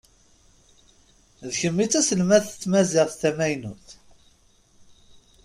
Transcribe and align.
D 1.47 1.51
kemm 1.59 1.77
i 1.83 1.85
d 1.87 1.91
taselmadt 1.91 2.47
n 2.55 2.59
tmaziɣt 2.61 3.19
tamaynut? 3.21 3.87